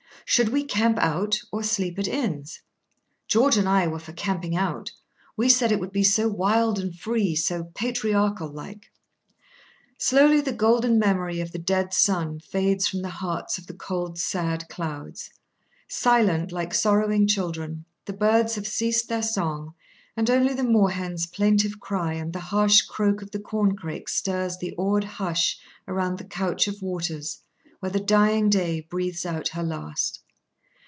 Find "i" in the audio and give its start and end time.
3.67-3.85